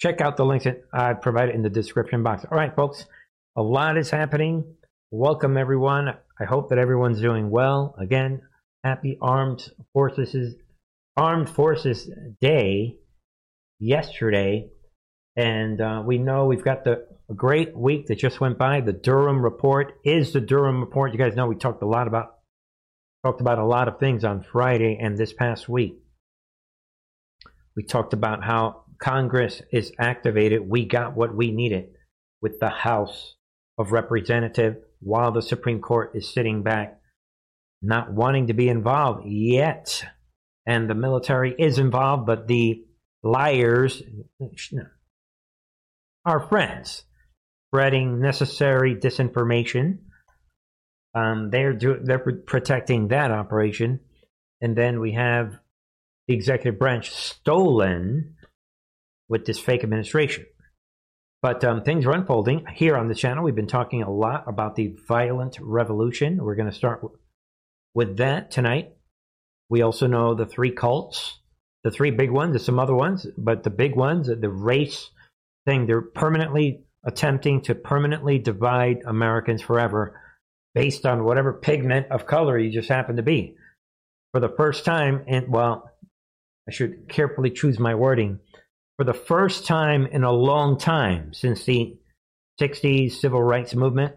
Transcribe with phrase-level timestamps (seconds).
[0.00, 2.44] check out the links that I provided in the description box.
[2.50, 3.04] All right, folks,
[3.56, 4.64] a lot is happening.
[5.10, 6.08] Welcome, everyone.
[6.40, 7.94] I hope that everyone's doing well.
[7.98, 8.42] Again,
[8.82, 10.54] happy Armed Forces
[11.16, 12.08] Armed Forces
[12.40, 12.96] Day
[13.78, 14.70] yesterday,
[15.36, 18.80] and uh, we know we've got the great week that just went by.
[18.80, 21.12] The Durham report is the Durham report.
[21.12, 22.36] You guys know we talked a lot about
[23.24, 25.98] talked about a lot of things on Friday and this past week.
[27.76, 30.68] We talked about how Congress is activated.
[30.68, 31.90] We got what we needed
[32.42, 33.36] with the House
[33.78, 37.00] of Representatives while the Supreme Court is sitting back,
[37.80, 40.04] not wanting to be involved yet.
[40.66, 42.84] And the military is involved, but the
[43.22, 44.02] liars,
[46.24, 47.04] our friends,
[47.68, 49.98] spreading necessary disinformation.
[51.14, 54.00] Um, they're do, they're protecting that operation,
[54.60, 55.58] and then we have
[56.28, 58.36] the executive branch stolen
[59.30, 60.44] with this fake administration.
[61.40, 63.44] But um, things are unfolding here on the channel.
[63.44, 66.44] We've been talking a lot about the violent revolution.
[66.44, 67.00] We're going to start
[67.94, 68.92] with that tonight.
[69.70, 71.38] We also know the three cults,
[71.82, 72.52] the three big ones.
[72.52, 75.08] There's some other ones, but the big ones, the race
[75.64, 80.20] thing, they're permanently attempting to permanently divide Americans forever
[80.74, 83.56] based on whatever pigment of color you just happen to be.
[84.32, 85.90] For the first time, and well,
[86.68, 88.40] I should carefully choose my wording
[89.00, 91.96] for the first time in a long time since the
[92.60, 94.14] 60s civil rights movement,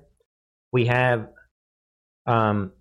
[0.73, 1.29] we have
[2.25, 2.73] um,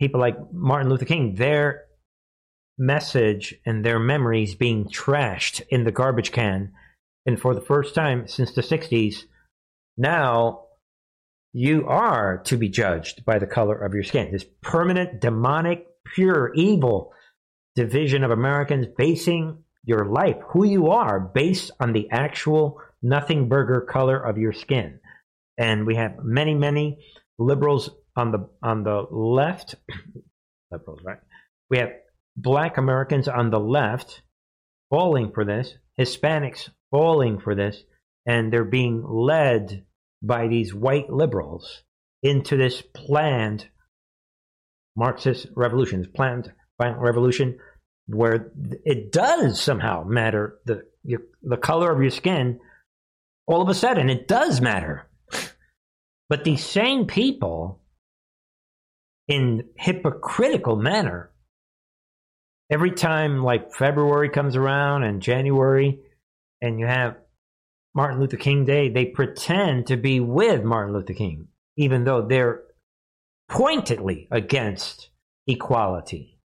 [0.00, 1.86] people like Martin Luther King, their
[2.78, 6.70] message and their memories being trashed in the garbage can.
[7.26, 9.24] And for the first time since the 60s,
[9.96, 10.66] now
[11.52, 14.30] you are to be judged by the color of your skin.
[14.30, 17.12] This permanent, demonic, pure, evil
[17.74, 23.80] division of Americans basing your life, who you are, based on the actual nothing burger
[23.80, 25.00] color of your skin.
[25.56, 26.98] And we have many, many
[27.38, 29.76] liberals on the on the left,
[30.70, 31.20] liberals, right?
[31.70, 31.92] We have
[32.36, 34.20] black Americans on the left
[34.90, 37.82] falling for this, Hispanics falling for this,
[38.26, 39.86] and they're being led
[40.22, 41.82] by these white liberals
[42.22, 43.66] into this planned
[44.94, 47.58] Marxist revolution, this planned violent revolution
[48.08, 48.50] where
[48.84, 52.60] it does somehow matter the your, the color of your skin.
[53.46, 55.08] All of a sudden, it does matter.
[56.28, 57.80] But these same people,
[59.26, 61.30] in hypocritical manner,
[62.70, 66.00] every time like February comes around and January,
[66.60, 67.16] and you have
[67.94, 72.62] Martin Luther King Day, they pretend to be with Martin Luther King, even though they're
[73.48, 75.08] pointedly against
[75.46, 76.37] equality.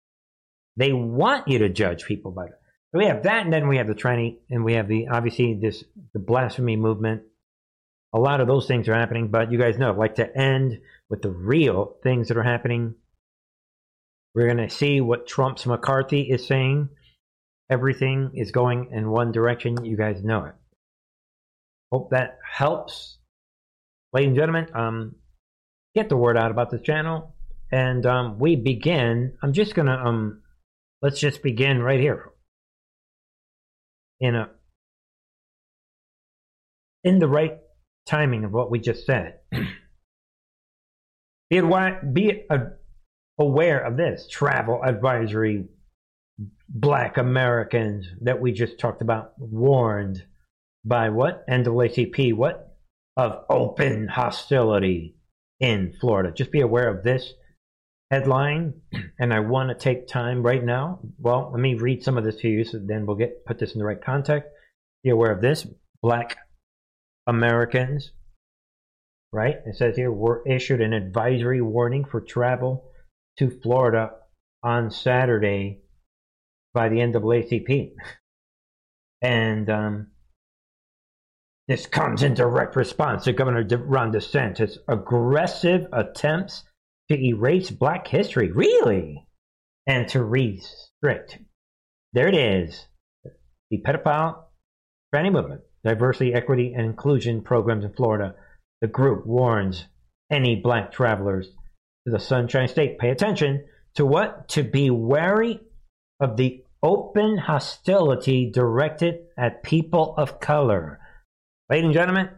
[0.76, 2.60] They want you to judge people by that.
[2.92, 5.54] So we have that, and then we have the tranny, and we have the obviously
[5.56, 7.24] this the blasphemy movement.
[8.14, 10.80] A lot of those things are happening, but you guys know, I'd like to end
[11.10, 12.94] with the real things that are happening.
[14.36, 16.90] We're going to see what Trump's McCarthy is saying.
[17.70, 19.84] Everything is going in one direction.
[19.84, 20.54] You guys know it.
[21.92, 23.18] Hope that helps.
[24.12, 25.16] Ladies and gentlemen, um,
[25.96, 27.34] get the word out about this channel.
[27.72, 29.34] And um, we begin.
[29.42, 30.43] I'm just going to um,
[31.04, 32.32] Let's just begin right here.
[34.22, 34.50] In a
[37.04, 37.58] in the right
[38.08, 39.40] timing of what we just said.
[41.50, 41.62] be,
[42.14, 42.46] be
[43.38, 45.66] aware of this travel advisory.
[46.70, 50.24] Black Americans that we just talked about warned
[50.86, 52.34] by what NAACP?
[52.34, 52.78] What
[53.18, 55.18] of open hostility
[55.60, 56.32] in Florida?
[56.32, 57.34] Just be aware of this
[58.12, 58.74] headline,
[59.20, 61.00] and I want to take time right now.
[61.18, 63.74] Well, let me read some of this to you, so then we'll get put this
[63.74, 64.50] in the right context.
[65.04, 65.68] Be aware of this:
[66.02, 66.38] Black
[67.28, 68.12] Americans,
[69.32, 69.58] right?
[69.66, 72.92] It says here were issued an advisory warning for travel
[73.38, 74.12] to Florida
[74.62, 75.82] on Saturday
[76.74, 77.94] by the NAACP,
[79.22, 80.08] and um,
[81.68, 86.64] this comes in direct response to Governor Ron DeSantis' aggressive attempts
[87.10, 88.52] to erase black history.
[88.52, 89.28] Really?
[89.88, 91.40] And to restrict.
[92.14, 92.86] There it is.
[93.70, 94.44] The pedophile
[95.14, 98.36] tranny movement, diversity, equity, and inclusion programs in Florida.
[98.82, 99.86] The group warns
[100.32, 101.48] any black travelers
[102.06, 103.00] to the Sunshine State.
[103.00, 103.66] Pay attention
[103.96, 104.50] to what?
[104.50, 105.60] To be wary
[106.20, 111.00] of the open hostility directed at people of color.
[111.70, 112.30] Ladies and gentlemen,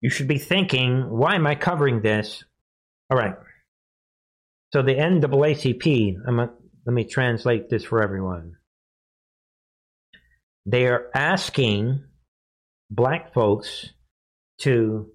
[0.00, 2.44] you should be thinking, why am I covering this?
[3.10, 3.34] All right.
[4.72, 6.50] So the NAACP, I'm a,
[6.86, 8.54] let me translate this for everyone.
[10.66, 12.04] they are asking
[12.90, 13.90] black folks
[14.58, 15.08] to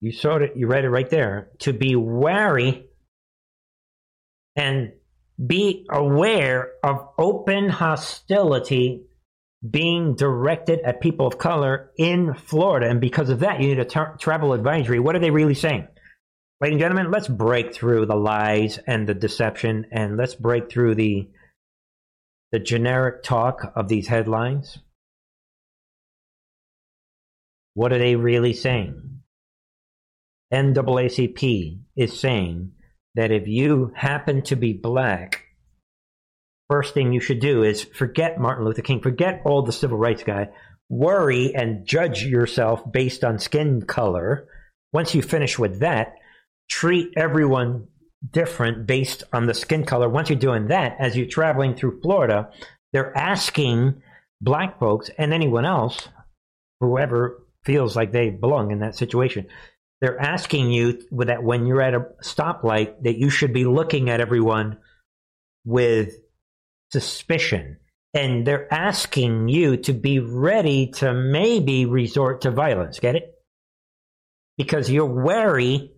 [0.00, 2.86] you saw it you read it right there to be wary
[4.56, 4.92] and
[5.44, 9.04] be aware of open hostility
[9.68, 12.88] being directed at people of color in Florida.
[12.88, 15.00] And because of that, you need a tra- travel advisory.
[15.00, 15.88] What are they really saying?
[16.60, 20.96] Ladies and gentlemen, let's break through the lies and the deception and let's break through
[20.96, 21.28] the
[22.50, 24.78] the generic talk of these headlines.
[27.74, 29.20] What are they really saying?
[30.52, 32.72] NAACP is saying
[33.14, 35.44] that if you happen to be black,
[36.68, 40.24] first thing you should do is forget Martin Luther King, forget all the civil rights
[40.24, 40.48] guy,
[40.88, 44.48] worry and judge yourself based on skin color.
[44.92, 46.14] Once you finish with that,
[46.68, 47.88] treat everyone
[48.30, 50.08] different based on the skin color.
[50.08, 52.50] Once you're doing that, as you're traveling through Florida,
[52.92, 54.02] they're asking
[54.40, 56.08] black folks and anyone else,
[56.80, 59.46] whoever feels like they belong in that situation,
[60.00, 64.20] they're asking you that when you're at a stoplight that you should be looking at
[64.20, 64.78] everyone
[65.64, 66.14] with
[66.92, 67.78] suspicion.
[68.14, 73.00] And they're asking you to be ready to maybe resort to violence.
[73.00, 73.34] Get it?
[74.56, 75.92] Because you're wary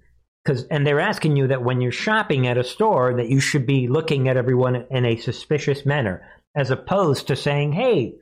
[0.44, 3.66] because and they're asking you that when you're shopping at a store that you should
[3.66, 6.22] be looking at everyone in a suspicious manner
[6.54, 8.18] as opposed to saying hey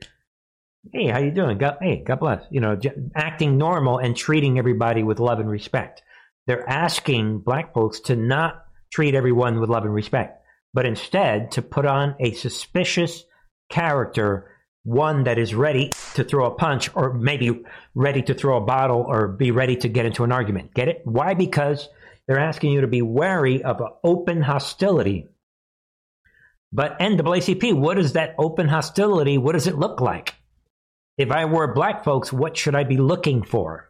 [0.91, 1.57] hey, how you doing?
[1.57, 2.43] God, hey, God bless.
[2.49, 2.79] You know,
[3.15, 6.01] acting normal and treating everybody with love and respect.
[6.47, 10.41] They're asking black folks to not treat everyone with love and respect,
[10.73, 13.23] but instead to put on a suspicious
[13.69, 14.49] character,
[14.83, 17.61] one that is ready to throw a punch or maybe
[17.93, 20.73] ready to throw a bottle or be ready to get into an argument.
[20.73, 21.01] Get it?
[21.03, 21.35] Why?
[21.35, 21.87] Because
[22.29, 25.27] they're asking you to be wary of open hostility.
[26.71, 29.39] But NAACP, what is that open hostility?
[29.39, 30.35] What does it look like?
[31.17, 33.89] If I were black folks, what should I be looking for?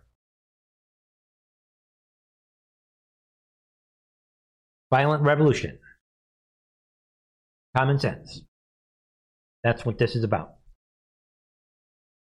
[4.90, 5.78] Violent revolution.
[7.76, 8.42] Common sense.
[9.66, 10.54] That's what this is about.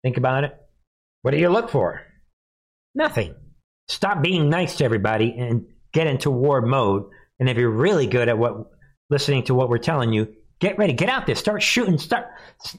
[0.03, 0.53] Think about it.
[1.23, 2.03] What do you look for?
[2.95, 3.35] Nothing.
[3.89, 5.65] Stop being nice to everybody and
[5.95, 7.05] get into war mode.
[7.41, 8.71] And if you're really good at what
[9.09, 12.27] listening to what we're telling you, Get ready, get out there, start shooting, start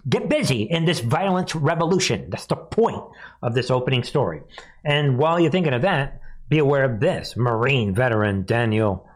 [0.08, 2.30] get busy in this violent revolution.
[2.30, 3.04] That's the point
[3.44, 4.42] of this opening story.
[4.84, 7.36] And while you're thinking of that, be aware of this.
[7.36, 9.08] Marine veteran Daniel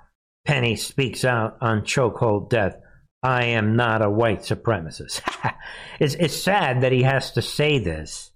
[0.45, 2.75] Penny speaks out on chokehold death.
[3.23, 5.21] I am not a white supremacist.
[5.99, 8.31] it's, it's sad that he has to say this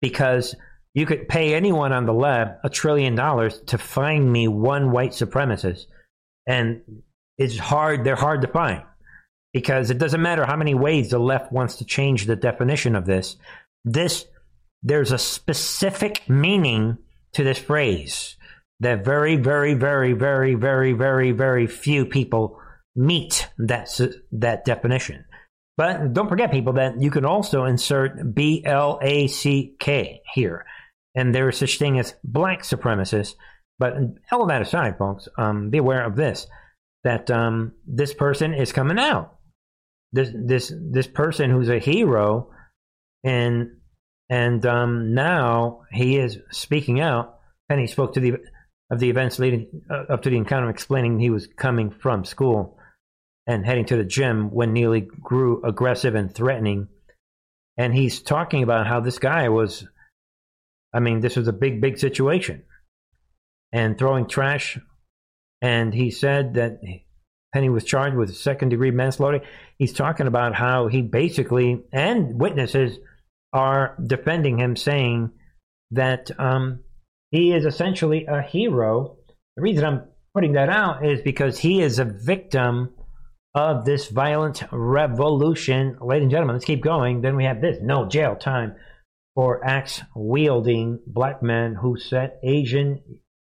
[0.00, 0.56] because
[0.94, 5.12] you could pay anyone on the lab a trillion dollars to find me one white
[5.12, 5.86] supremacist,
[6.46, 6.82] and
[7.38, 8.04] it's hard.
[8.04, 8.82] They're hard to find
[9.52, 13.06] because it doesn't matter how many ways the left wants to change the definition of
[13.06, 13.36] this.
[13.84, 14.26] This
[14.82, 16.98] there's a specific meaning
[17.34, 18.36] to this phrase
[18.80, 22.58] that very, very, very, very, very, very, very few people
[22.96, 23.88] meet that
[24.32, 25.24] that definition.
[25.78, 30.66] But don't forget, people, that you can also insert B L A C K here,
[31.14, 33.34] and there is such thing as black supremacists.
[33.78, 33.94] But
[34.30, 36.46] all that aside, folks, um, be aware of this:
[37.04, 39.38] that um, this person is coming out
[40.12, 42.50] this this this person who's a hero,
[43.24, 43.70] and
[44.28, 47.38] and um, now he is speaking out.
[47.68, 48.34] And he spoke to the
[48.90, 52.76] of the events leading uh, up to the encounter, explaining he was coming from school
[53.46, 56.88] and heading to the gym when Neely grew aggressive and threatening.
[57.78, 59.86] And he's talking about how this guy was.
[60.94, 62.64] I mean, this was a big, big situation,
[63.72, 64.78] and throwing trash.
[65.60, 66.80] And he said that
[67.54, 69.40] Penny was charged with second degree manslaughter.
[69.78, 72.98] He's talking about how he basically, and witnesses
[73.52, 75.30] are defending him, saying
[75.90, 76.80] that um,
[77.30, 79.16] he is essentially a hero.
[79.56, 82.94] The reason I'm putting that out is because he is a victim
[83.54, 85.98] of this violent revolution.
[86.00, 87.20] Ladies and gentlemen, let's keep going.
[87.20, 88.74] Then we have this no jail time
[89.34, 93.02] for axe wielding black men who set Asian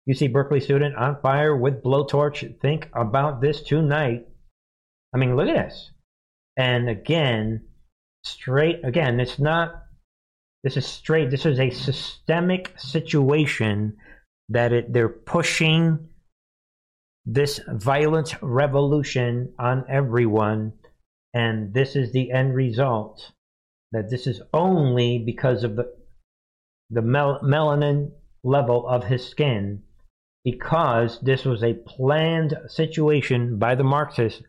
[0.07, 2.59] UC Berkeley student on fire with blowtorch.
[2.61, 4.27] Think about this tonight.
[5.13, 5.91] I mean, look at this.
[6.57, 7.65] And again,
[8.23, 9.83] straight, again, it's not,
[10.63, 13.97] this is straight, this is a systemic situation
[14.49, 16.09] that it, they're pushing
[17.25, 20.73] this violent revolution on everyone.
[21.33, 23.31] And this is the end result.
[23.93, 25.93] That this is only because of the,
[26.89, 28.11] the mel- melanin
[28.43, 29.83] level of his skin
[30.43, 34.41] because this was a planned situation by the Marxists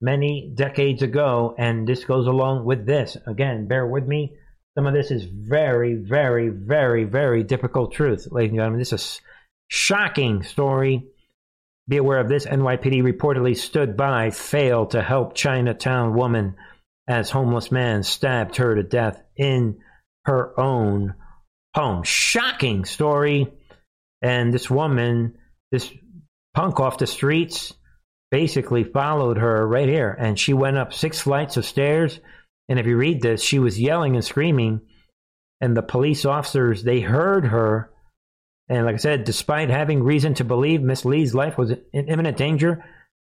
[0.00, 3.16] many decades ago, and this goes along with this.
[3.26, 4.32] Again, bear with me.
[4.76, 8.78] Some of this is very, very, very, very difficult truth, ladies and gentlemen.
[8.80, 9.20] This is
[9.68, 11.04] shocking story.
[11.86, 12.46] Be aware of this.
[12.46, 16.56] NYPD reportedly stood by, failed to help Chinatown woman
[17.06, 19.78] as homeless man stabbed her to death in
[20.24, 21.14] her own
[21.74, 22.02] home.
[22.02, 23.52] Shocking story.
[24.22, 25.36] And this woman,
[25.70, 25.92] this
[26.54, 27.74] punk off the streets,
[28.30, 30.16] basically followed her right here.
[30.18, 32.20] And she went up six flights of stairs.
[32.68, 34.80] And if you read this, she was yelling and screaming.
[35.60, 37.90] And the police officers, they heard her.
[38.68, 42.38] And like I said, despite having reason to believe Miss Lee's life was in imminent
[42.38, 42.82] danger,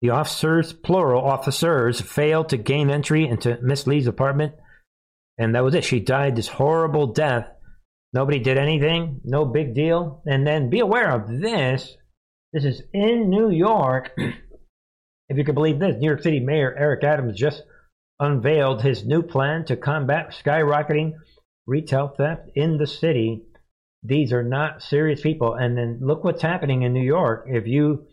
[0.03, 4.55] the officers, plural officers, failed to gain entry into Miss Lee's apartment.
[5.39, 5.85] And that was it.
[5.85, 7.47] She died this horrible death.
[8.13, 9.21] Nobody did anything.
[9.25, 10.21] No big deal.
[10.27, 11.97] And then be aware of this.
[12.53, 14.11] This is in New York.
[15.29, 17.63] if you can believe this, New York City Mayor Eric Adams just
[18.19, 21.13] unveiled his new plan to combat skyrocketing
[21.67, 23.45] retail theft in the city.
[24.03, 25.55] These are not serious people.
[25.55, 27.47] And then look what's happening in New York.
[27.47, 28.09] If you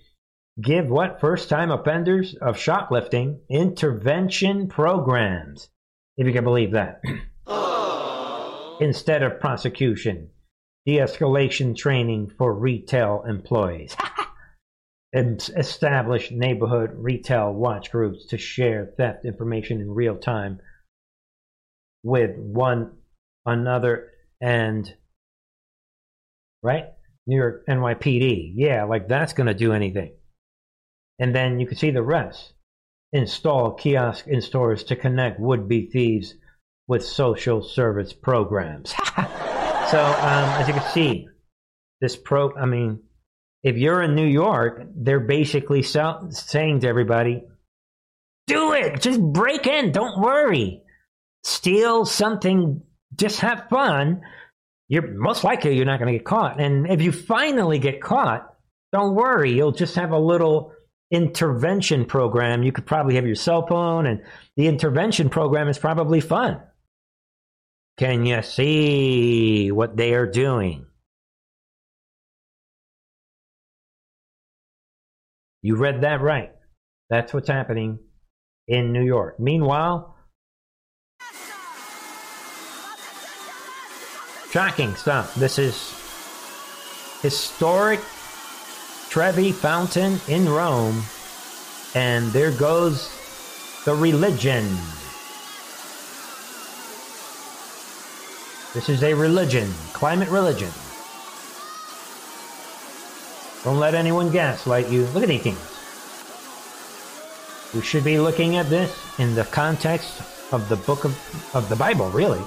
[0.60, 1.20] give what?
[1.20, 5.70] First time offenders of shoplifting intervention programs,
[6.18, 7.01] if you can believe that,
[8.82, 10.30] instead of prosecution,
[10.86, 13.96] de escalation training for retail employees.
[15.13, 20.60] establish neighborhood retail watch groups to share theft information in real time
[22.04, 22.92] with one
[23.46, 24.94] another and
[26.62, 26.86] right?
[27.25, 30.13] New york nypd yeah like that's going to do anything
[31.20, 32.54] and then you can see the rest
[33.12, 36.36] install kiosk in stores to connect would-be thieves
[36.88, 38.90] with social service programs
[39.90, 41.28] so um, as you can see
[42.02, 43.00] this pro i mean
[43.64, 47.44] if you're in New York, they're basically so, saying to everybody,
[48.48, 50.82] do it, just break in, don't worry.
[51.44, 52.82] Steal something,
[53.16, 54.22] just have fun.
[54.88, 56.60] You're most likely you're not going to get caught.
[56.60, 58.54] And if you finally get caught,
[58.92, 60.72] don't worry, you'll just have a little
[61.12, 62.63] intervention program.
[62.63, 64.22] You could probably have your cell phone, and
[64.56, 66.62] the intervention program is probably fun.
[67.98, 70.86] Can you see what they are doing?
[75.62, 76.51] You read that right.
[77.10, 78.00] That's what's happening
[78.68, 79.39] in New York.
[79.39, 80.16] Meanwhile,
[84.51, 85.36] shocking stuff.
[85.36, 85.94] This is
[87.22, 88.00] historic
[89.10, 91.01] Trevi Fountain in Rome,
[91.96, 93.10] and there goes
[93.84, 94.63] the religion.
[98.75, 100.70] This is a religion, climate religion.
[103.63, 105.06] Don't let anyone gaslight you.
[105.08, 105.58] Look at these things.
[107.74, 111.75] We should be looking at this in the context of the book of, of the
[111.75, 112.42] Bible, really.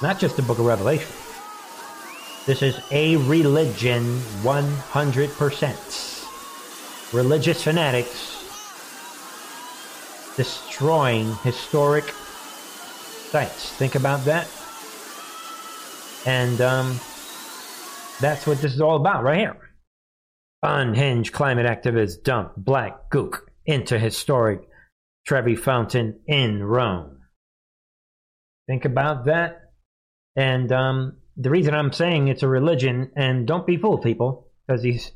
[0.00, 1.10] Not just the book of Revelation.
[2.46, 7.12] This is a religion 100%.
[7.12, 8.34] Religious fanatics
[10.36, 12.04] destroying historic
[13.30, 13.72] sites.
[13.72, 14.48] Think about that.
[16.24, 17.00] And um,
[18.20, 19.56] that's what this is all about right here.
[20.62, 24.60] Unhinged climate activists dump black gook into historic
[25.26, 27.22] Trevi Fountain in Rome.
[28.68, 29.72] Think about that.
[30.36, 34.82] And um, the reason I'm saying it's a religion, and don't be fooled, people, because
[34.82, 35.12] he's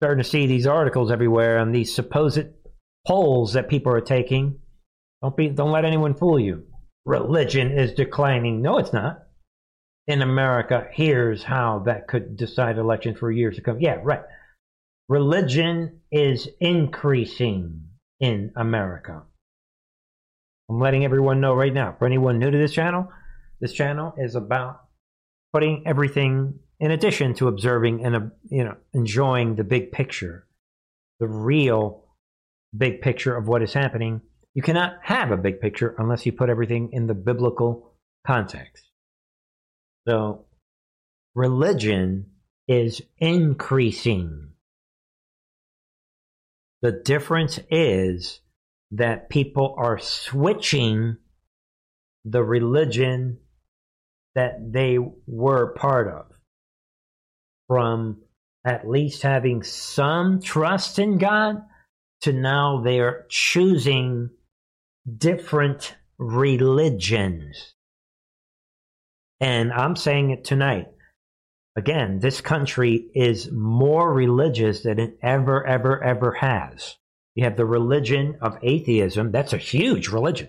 [0.00, 2.46] starting to see these articles everywhere on these supposed
[3.06, 4.58] polls that people are taking.
[5.22, 6.64] Don't be, don't let anyone fool you.
[7.04, 8.62] Religion is declining.
[8.62, 9.22] No, it's not.
[10.06, 13.80] In America, here's how that could decide election for years to come.
[13.80, 14.22] Yeah, right
[15.08, 17.82] religion is increasing
[18.20, 19.22] in America.
[20.68, 21.94] I'm letting everyone know right now.
[21.98, 23.08] For anyone new to this channel,
[23.60, 24.80] this channel is about
[25.56, 28.20] putting everything in addition to observing and uh,
[28.50, 30.46] you know enjoying the big picture,
[31.18, 32.04] the real
[32.76, 34.20] big picture of what is happening.
[34.52, 37.94] You cannot have a big picture unless you put everything in the biblical
[38.26, 38.84] context.
[40.06, 40.44] So,
[41.34, 42.26] religion
[42.68, 44.50] is increasing
[46.82, 48.40] the difference is
[48.90, 51.16] that people are switching
[52.26, 53.38] the religion
[54.36, 56.26] that they were part of
[57.66, 58.22] from
[58.64, 61.62] at least having some trust in God
[62.20, 64.30] to now they are choosing
[65.16, 67.74] different religions.
[69.40, 70.86] And I'm saying it tonight.
[71.76, 76.96] Again, this country is more religious than it ever, ever, ever has.
[77.34, 79.30] You have the religion of atheism.
[79.30, 80.48] That's a huge religion.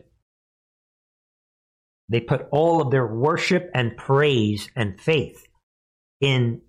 [2.09, 5.45] They put all of their worship and praise and faith
[6.21, 6.61] in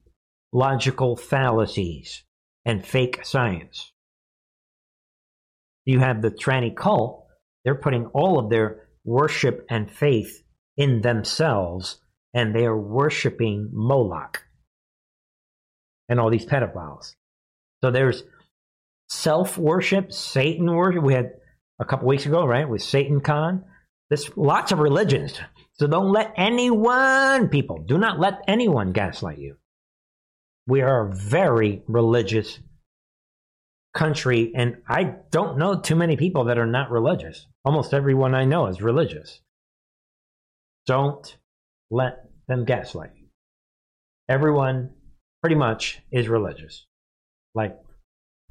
[0.52, 2.24] logical fallacies
[2.64, 3.92] and fake science.
[5.84, 7.26] You have the tranny cult.
[7.64, 10.42] They're putting all of their worship and faith
[10.76, 12.00] in themselves,
[12.34, 14.42] and they are worshiping Moloch
[16.08, 17.14] and all these pedophiles.
[17.82, 18.22] So there's
[19.08, 21.02] self worship, Satan worship.
[21.02, 21.32] We had
[21.80, 23.64] a couple weeks ago, right, with Satan Con.
[24.10, 25.38] There's lots of religions.
[25.74, 29.56] So don't let anyone, people, do not let anyone gaslight you.
[30.66, 32.58] We are a very religious
[33.94, 37.46] country, and I don't know too many people that are not religious.
[37.64, 39.40] Almost everyone I know is religious.
[40.86, 41.36] Don't
[41.90, 43.26] let them gaslight you.
[44.28, 44.90] Everyone
[45.42, 46.86] pretty much is religious,
[47.54, 47.76] like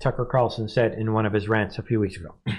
[0.02, 2.36] Tucker Carlson said in one of his rants a few weeks ago.
[2.48, 2.54] All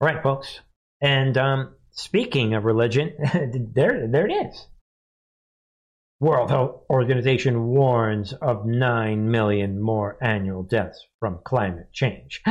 [0.00, 0.60] right, folks.
[1.02, 3.12] And um, speaking of religion,
[3.74, 4.66] there, there it is.
[6.20, 12.42] World Health Organization warns of 9 million more annual deaths from climate change.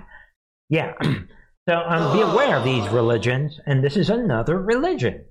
[0.68, 0.94] yeah.
[1.66, 5.24] So um, be aware of these religions, and this is another religion.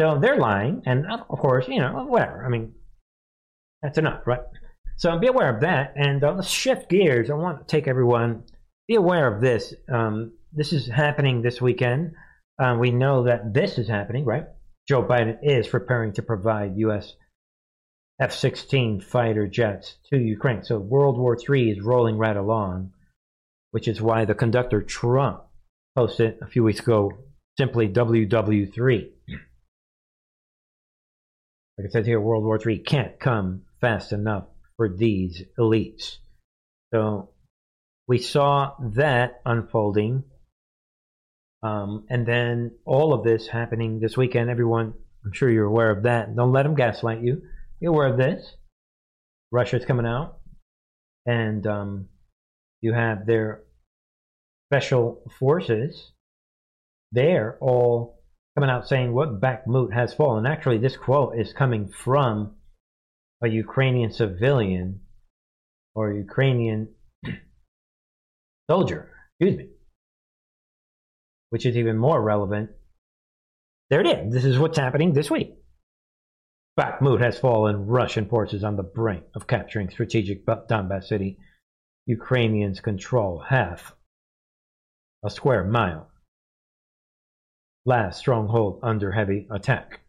[0.00, 2.42] So they're lying, and of course, you know, whatever.
[2.42, 2.72] I mean,
[3.82, 4.40] that's enough, right?
[4.96, 7.28] So be aware of that, and uh, let's shift gears.
[7.28, 8.44] I want to take everyone
[8.88, 9.74] be aware of this.
[9.92, 12.12] Um, this is happening this weekend.
[12.58, 14.44] Uh, we know that this is happening, right?
[14.88, 17.14] Joe Biden is preparing to provide U.S.
[18.20, 20.62] F 16 fighter jets to Ukraine.
[20.62, 22.92] So World War III is rolling right along,
[23.70, 25.42] which is why the conductor Trump
[25.96, 27.12] posted a few weeks ago
[27.58, 29.08] simply WW3.
[31.78, 34.44] Like it says here, World War III can't come fast enough
[34.76, 36.16] for these elites.
[36.92, 37.30] So
[38.06, 40.24] we saw that unfolding
[41.62, 46.02] um, and then all of this happening this weekend, everyone, I'm sure you're aware of
[46.02, 46.34] that.
[46.34, 47.42] Don't let them gaslight you.
[47.80, 48.56] Be aware of this.
[49.52, 50.38] Russia's coming out,
[51.26, 52.08] and um,
[52.80, 53.62] you have their
[54.70, 56.12] special forces.
[57.12, 58.22] They're all
[58.56, 60.46] coming out saying what Bakhmut has fallen.
[60.46, 62.56] Actually, this quote is coming from
[63.42, 65.00] a Ukrainian civilian
[65.94, 66.88] or Ukrainian
[68.70, 69.10] soldier.
[69.38, 69.71] Excuse me
[71.52, 72.70] which is even more relevant.
[73.90, 74.32] There it is.
[74.32, 75.50] This is what's happening this week.
[76.80, 77.86] Bakhmut has fallen.
[77.86, 81.36] Russian forces on the brink of capturing strategic Donbass city.
[82.06, 83.94] Ukrainians control half
[85.22, 86.10] a square mile.
[87.84, 90.00] Last stronghold under heavy attack.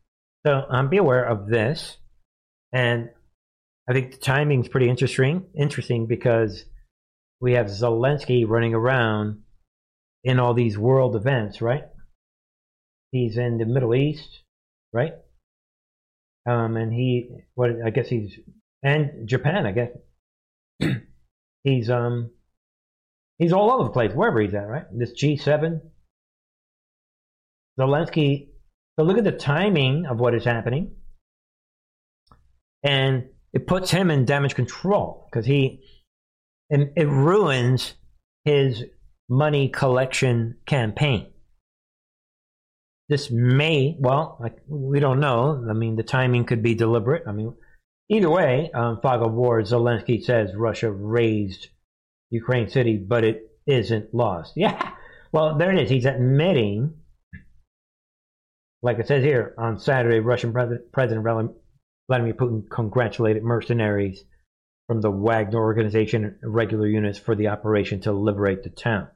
[0.47, 1.97] So um, be aware of this.
[2.71, 3.09] And
[3.89, 5.47] I think the timing is pretty interesting.
[5.53, 6.63] Interesting because
[7.41, 9.41] we have Zelensky running around
[10.23, 11.83] in all these world events, right?
[13.11, 14.41] He's in the Middle East,
[14.91, 15.13] right?
[16.45, 18.37] Um, and he, what I guess he's,
[18.81, 19.91] and Japan, I guess.
[21.63, 22.31] he's um,
[23.37, 24.85] he's all over the place, wherever he's at, right?
[24.91, 25.81] This G7,
[27.79, 28.49] Zelensky.
[28.97, 30.95] So look at the timing of what is happening,
[32.83, 35.83] and it puts him in damage control because he,
[36.69, 37.93] and it ruins
[38.45, 38.83] his
[39.33, 41.27] money collection campaign.
[43.09, 45.65] This may, well, like, we don't know.
[45.69, 47.23] I mean, the timing could be deliberate.
[47.27, 47.53] I mean,
[48.09, 51.67] either way, um, fog of war, Zelensky says Russia razed
[52.29, 54.53] Ukraine city, but it isn't lost.
[54.57, 54.91] Yeah,
[55.31, 55.89] well, there it is.
[55.89, 56.93] He's admitting,
[58.83, 61.25] like it says here, on Saturday, Russian President, President
[62.07, 64.23] Vladimir Putin congratulated mercenaries
[64.87, 69.07] from the Wagner organization regular units for the operation to liberate the town.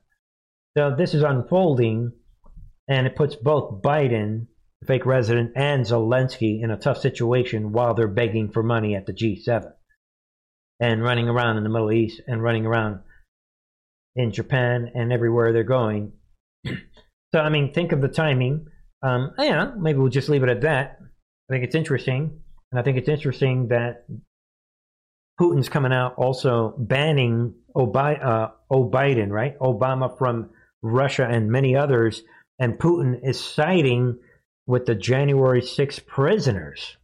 [0.77, 2.11] So this is unfolding,
[2.87, 4.45] and it puts both Biden,
[4.79, 9.07] the fake resident, and Zelensky in a tough situation while they're begging for money at
[9.07, 9.71] the G7
[10.79, 12.99] and running around in the Middle East and running around
[14.15, 16.11] in Japan and everywhere they're going.
[16.67, 18.67] so, I mean, think of the timing.
[19.01, 20.99] Um, yeah, maybe we'll just leave it at that.
[21.49, 22.39] I think it's interesting.
[22.71, 24.05] And I think it's interesting that
[25.41, 29.57] Putin's coming out also banning Obi- uh, Biden, right?
[29.57, 30.51] Obama from
[30.87, 32.23] Russia, and many others.
[32.59, 34.19] And Putin is siding
[34.65, 36.97] with the January 6 prisoners.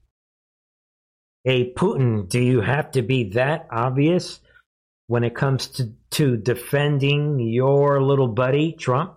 [1.43, 4.39] Hey, Putin, do you have to be that obvious
[5.08, 9.15] when it comes to, to defending your little buddy, Trump?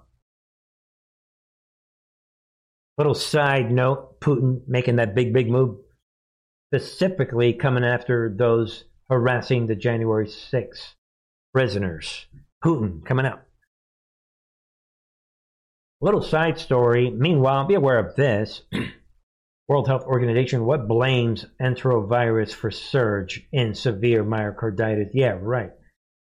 [2.98, 5.78] Little side note Putin making that big, big move,
[6.72, 10.94] specifically coming after those harassing the January 6
[11.54, 12.26] prisoners.
[12.64, 13.45] Putin coming up.
[16.00, 17.10] Little side story.
[17.10, 18.62] Meanwhile, be aware of this.
[19.68, 25.10] World Health Organization, what blames enterovirus for surge in severe myocarditis?
[25.14, 25.72] Yeah, right.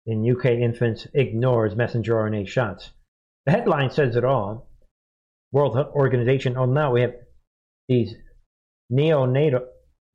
[0.07, 2.91] In UK, infants ignores messenger RNA shots.
[3.47, 4.71] The headline says it all.
[5.51, 7.15] World Health Organization, oh, now we have
[7.89, 8.15] these
[8.93, 9.65] neonatal,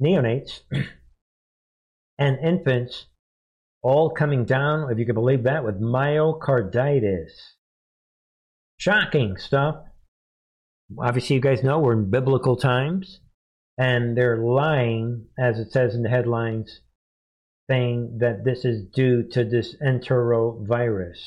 [0.02, 0.60] neonates
[2.20, 3.08] and infants
[3.82, 7.32] all coming down, if you can believe that, with myocarditis.
[8.80, 9.76] Shocking stuff.
[10.98, 13.20] Obviously, you guys know we're in biblical times,
[13.78, 16.80] and they're lying, as it says in the headlines,
[17.70, 21.18] saying that this is due to this enterovirus.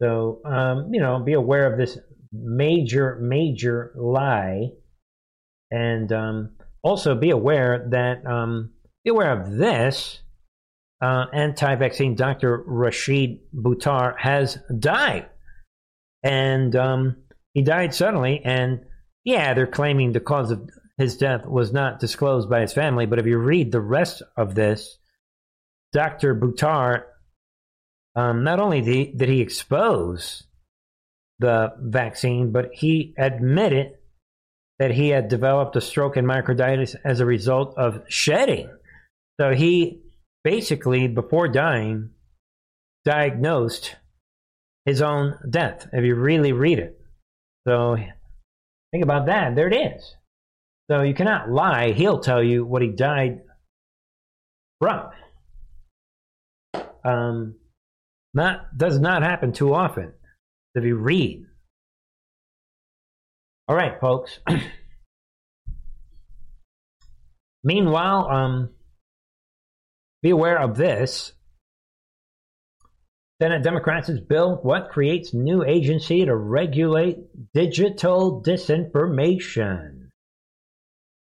[0.00, 1.98] So, um, you know, be aware of this
[2.32, 4.70] major, major lie.
[5.72, 6.50] And um,
[6.82, 8.70] also be aware that, um,
[9.04, 10.20] be aware of this.
[11.02, 12.62] Uh, anti vaccine Dr.
[12.64, 15.26] Rashid Buttar has died.
[16.22, 17.16] And um,
[17.54, 18.40] he died suddenly.
[18.44, 18.80] And
[19.24, 23.06] yeah, they're claiming the cause of his death was not disclosed by his family.
[23.06, 24.98] But if you read the rest of this,
[25.92, 26.34] Dr.
[26.34, 27.04] Buttar,
[28.14, 30.44] um, not only did he, did he expose
[31.38, 33.94] the vaccine, but he admitted
[34.78, 38.70] that he had developed a stroke and myocarditis as a result of shedding.
[39.40, 40.02] So he
[40.44, 42.10] basically, before dying,
[43.04, 43.96] diagnosed
[44.84, 46.98] his own death, if you really read it.
[47.66, 47.96] So
[48.92, 49.54] think about that.
[49.54, 50.16] There it is.
[50.90, 51.92] So you cannot lie.
[51.92, 53.42] He'll tell you what he died
[54.80, 55.10] from.
[57.04, 57.54] Um,
[58.34, 60.12] not does not happen too often.
[60.74, 61.46] If you read.
[63.68, 64.40] All right, folks.
[67.64, 68.70] Meanwhile, um,
[70.22, 71.32] be aware of this.
[73.40, 77.16] Senate Democrats' bill what creates new agency to regulate
[77.54, 80.08] digital disinformation,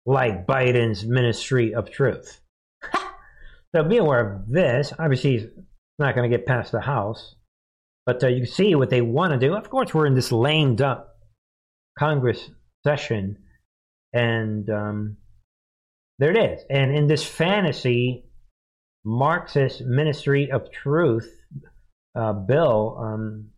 [0.06, 2.42] like Biden's Ministry of Truth.
[3.74, 4.92] so be aware of this.
[5.00, 5.54] Obviously, it's
[5.98, 7.36] not going to get past the House,
[8.06, 9.54] but uh, you can see what they want to do.
[9.56, 11.16] Of course, we're in this lamed up
[11.98, 12.50] Congress
[12.86, 13.38] session,
[14.12, 15.18] and um,
[16.18, 16.66] there it is.
[16.70, 18.26] And in this fantasy
[19.06, 21.39] Marxist Ministry of Truth
[22.16, 23.50] uh, bill, um,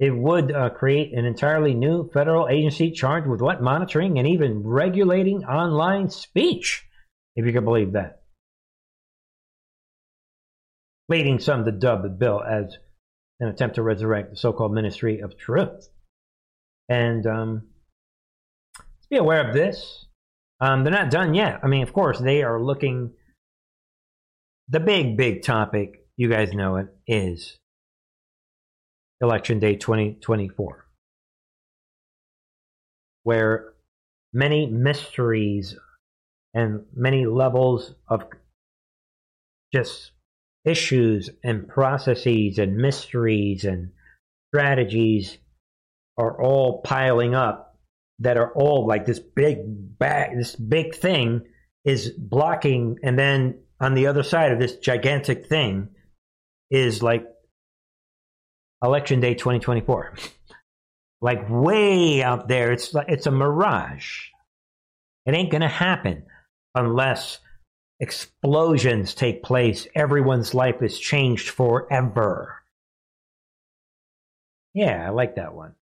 [0.00, 4.62] it would uh, create an entirely new federal agency charged with what monitoring and even
[4.62, 6.84] regulating online speech,
[7.36, 8.22] if you can believe that.
[11.08, 12.76] Leading some to dub the bill as
[13.40, 15.88] an attempt to resurrect the so-called Ministry of Truth.
[16.88, 17.68] And um,
[19.10, 20.06] be aware of this.
[20.60, 21.60] Um, they're not done yet.
[21.62, 23.12] I mean, of course, they are looking.
[24.68, 27.58] The big, big topic you guys know it, is
[29.20, 30.86] Election Day 2024,
[33.24, 33.72] where
[34.32, 35.76] many mysteries
[36.52, 38.24] and many levels of
[39.72, 40.12] just
[40.64, 43.90] issues and processes and mysteries and
[44.50, 45.36] strategies
[46.16, 47.76] are all piling up
[48.20, 49.58] that are all like this big
[49.98, 51.42] bag this big thing
[51.84, 55.88] is blocking and then on the other side of this gigantic thing
[56.70, 57.26] is like
[58.82, 60.14] election day 2024
[61.24, 64.26] like way out there it's like it's a mirage.
[65.24, 66.24] It ain't gonna happen
[66.74, 67.38] unless
[67.98, 69.86] explosions take place.
[69.94, 72.62] Everyone's life is changed forever.
[74.74, 75.74] Yeah i like that one.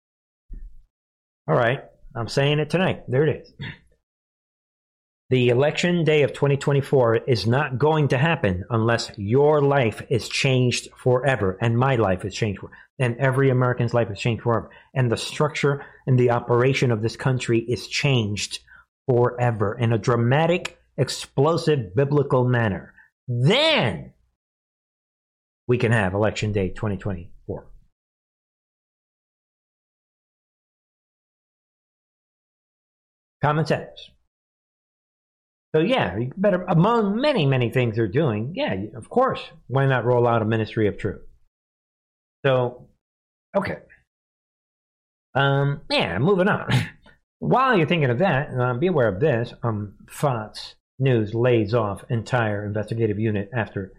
[1.49, 1.83] All right
[2.15, 3.03] i'm saying it tonight.
[3.09, 3.53] There it is
[5.33, 10.91] the election day of 2024 is not going to happen unless your life is changed
[10.95, 15.11] forever and my life is changed forever and every American's life is changed forever and
[15.11, 18.59] the structure and the operation of this country is changed
[19.09, 22.93] forever in a dramatic, explosive, biblical manner.
[23.27, 24.13] Then
[25.67, 27.67] we can have election day 2024.
[33.41, 34.11] Common sense.
[35.75, 38.53] So yeah, you better among many many things they're doing.
[38.55, 39.41] Yeah, of course.
[39.69, 41.23] Why not roll out a ministry of truth?
[42.45, 42.89] So,
[43.57, 43.79] okay.
[45.35, 46.69] Um, yeah, moving on.
[47.39, 49.53] While you're thinking of that, uh, be aware of this.
[49.63, 53.93] Um, Fox News lays off entire investigative unit after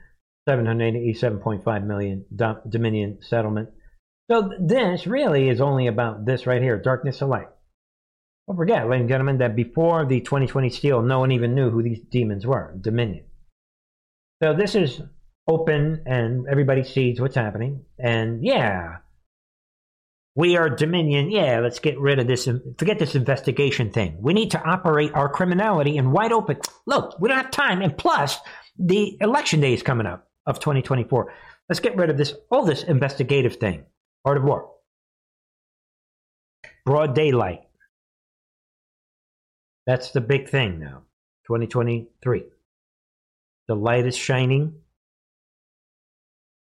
[0.47, 2.25] 787.5 million
[2.69, 3.69] Dominion settlement.
[4.31, 7.47] So this really is only about this right here, darkness of light.
[8.47, 11.81] Don't forget, ladies and gentlemen, that before the 2020 steal, no one even knew who
[11.81, 13.25] these demons were Dominion.
[14.41, 15.01] So this is
[15.47, 17.85] open and everybody sees what's happening.
[17.97, 18.97] And yeah,
[20.35, 21.31] we are Dominion.
[21.31, 22.49] Yeah, let's get rid of this.
[22.77, 24.17] Forget this investigation thing.
[24.19, 26.57] We need to operate our criminality in wide open.
[26.85, 27.81] Look, we don't have time.
[27.81, 28.37] And plus,
[28.77, 31.33] the election day is coming up of 2024.
[31.69, 33.85] Let's get rid of this, all this investigative thing.
[34.25, 34.71] Art of war.
[36.85, 37.61] Broad daylight.
[39.85, 41.03] That's the big thing now.
[41.47, 42.43] 2023.
[43.67, 44.75] The light is shining.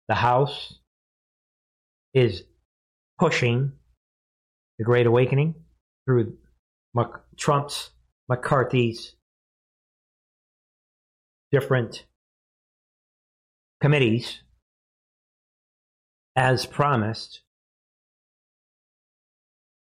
[0.07, 0.79] The house
[2.13, 2.43] is
[3.19, 3.73] pushing
[4.77, 5.55] the Great Awakening
[6.05, 6.37] through
[7.37, 7.91] Trump's,
[8.29, 9.15] McCarthy's
[11.51, 12.05] different
[13.79, 14.41] committees
[16.35, 17.41] as promised.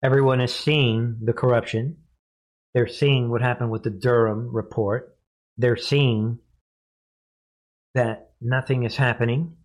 [0.03, 1.97] Everyone is seeing the corruption.
[2.73, 5.15] They're seeing what happened with the Durham report.
[5.57, 6.39] They're seeing
[7.95, 9.55] that nothing is happening.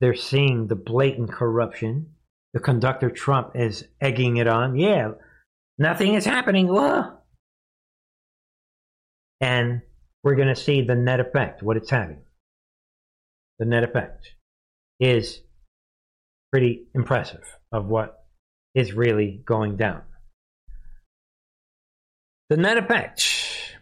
[0.00, 2.14] They're seeing the blatant corruption.
[2.52, 4.76] The conductor Trump is egging it on.
[4.76, 5.12] Yeah,
[5.78, 6.68] nothing is happening.
[9.40, 9.82] And
[10.22, 12.22] we're going to see the net effect, what it's having.
[13.58, 14.34] The net effect
[14.98, 15.40] is
[16.50, 18.24] pretty impressive of what
[18.74, 20.02] is really going down.
[22.48, 23.74] The net Patch.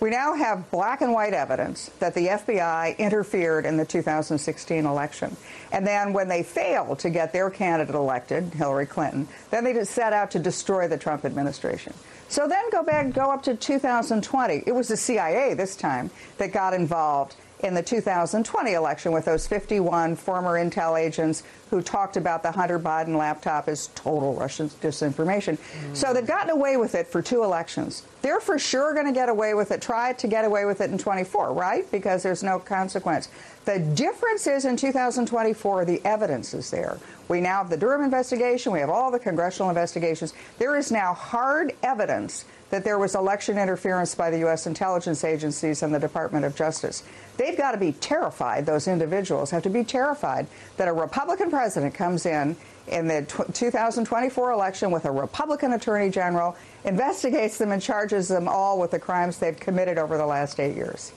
[0.00, 5.36] We now have black and white evidence that the FBI interfered in the 2016 election.
[5.70, 9.92] And then when they failed to get their candidate elected, Hillary Clinton, then they just
[9.92, 11.94] set out to destroy the Trump administration.
[12.28, 14.64] So then go back, go up to 2020.
[14.66, 19.46] It was the CIA this time that got involved in the 2020 election with those
[19.46, 25.56] 51 former intel agents who talked about the Hunter Biden laptop as total Russian disinformation.
[25.56, 25.96] Mm.
[25.96, 28.04] So they've gotten away with it for two elections.
[28.20, 30.90] They're for sure going to get away with it, try to get away with it
[30.90, 31.90] in 24, right?
[31.90, 33.30] Because there's no consequence.
[33.64, 36.98] The difference is in 2024, the evidence is there.
[37.28, 40.34] We now have the Durham investigation, we have all the congressional investigations.
[40.58, 44.66] There is now hard evidence that there was election interference by the U.S.
[44.66, 47.04] intelligence agencies and the Department of Justice.
[47.36, 51.94] They've got to be terrified, those individuals have to be terrified that a Republican president
[51.94, 52.56] comes in
[52.88, 58.80] in the 2024 election with a Republican attorney general, investigates them, and charges them all
[58.80, 61.12] with the crimes they've committed over the last eight years.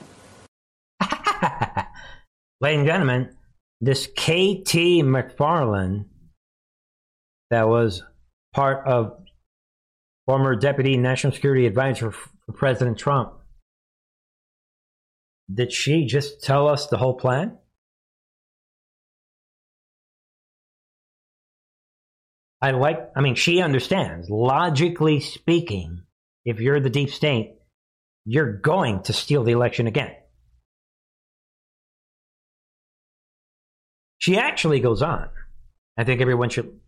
[2.62, 3.36] Ladies and gentlemen,
[3.82, 6.06] this KT McFarland
[7.50, 8.04] that was
[8.54, 9.27] part of
[10.28, 13.34] former deputy national security advisor for President Trump
[15.54, 17.58] did she just tell us the whole plan?
[22.62, 24.30] I like, I mean, she understands.
[24.30, 26.04] Logically speaking,
[26.44, 27.56] if you're the deep state,
[28.26, 30.12] you're going to steal the election again.
[34.18, 35.30] She actually goes on.
[35.96, 36.80] I think everyone should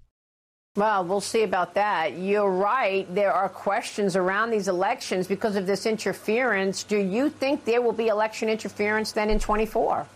[0.80, 2.18] well, we'll see about that.
[2.18, 3.14] You're right.
[3.14, 6.84] There are questions around these elections because of this interference.
[6.84, 10.08] Do you think there will be election interference then in 24?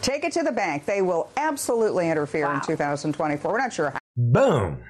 [0.00, 0.86] Take it to the bank.
[0.86, 2.54] They will absolutely interfere wow.
[2.54, 3.52] in 2024.
[3.52, 3.98] We're not sure how.
[4.16, 4.82] Boom.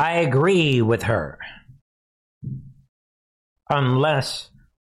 [0.00, 1.38] I agree with her.
[3.70, 4.50] Unless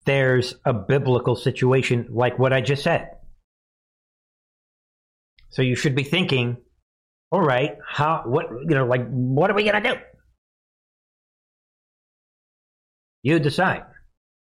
[0.06, 3.10] there's a biblical situation like what I just said.
[5.50, 6.58] So you should be thinking
[7.32, 10.00] all right, how, what, you know, like, what are we going to do?
[13.22, 13.84] You decide.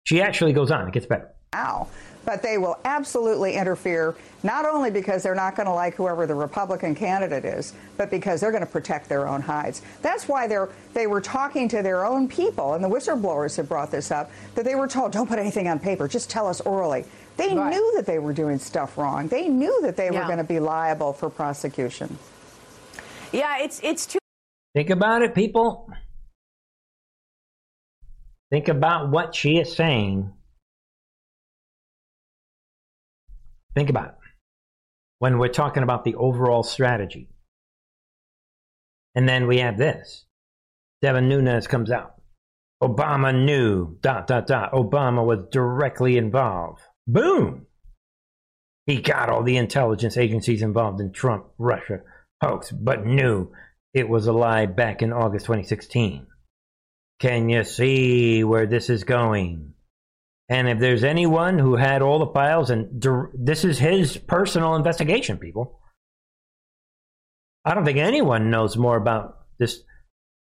[0.05, 0.87] She actually goes on.
[0.87, 1.29] It gets better.
[1.55, 1.87] Ow.
[2.25, 6.35] But they will absolutely interfere, not only because they're not going to like whoever the
[6.35, 9.81] Republican candidate is, but because they're going to protect their own hides.
[10.01, 13.89] That's why they're, they were talking to their own people, and the whistleblowers have brought
[13.89, 17.05] this up, that they were told, don't put anything on paper, just tell us orally.
[17.37, 17.71] They right.
[17.71, 19.27] knew that they were doing stuff wrong.
[19.29, 20.19] They knew that they yeah.
[20.19, 22.17] were going to be liable for prosecution.
[23.31, 24.19] Yeah, it's it's too.
[24.73, 25.89] Think about it, people.
[28.51, 30.33] Think about what she is saying.
[33.75, 34.15] Think about it.
[35.19, 37.29] When we're talking about the overall strategy.
[39.15, 40.25] And then we have this.
[41.01, 42.15] Devin Nunes comes out.
[42.81, 44.71] Obama knew, dot, dot, dot.
[44.71, 46.81] Obama was directly involved.
[47.05, 47.65] Boom!
[48.85, 51.99] He got all the intelligence agencies involved in Trump, Russia,
[52.41, 53.51] hoax, but knew
[53.93, 56.27] it was a lie back in August 2016.
[57.19, 59.73] Can you see where this is going?
[60.47, 65.37] And if there's anyone who had all the files, and this is his personal investigation,
[65.37, 65.79] people.
[67.65, 69.83] I don't think anyone knows more about this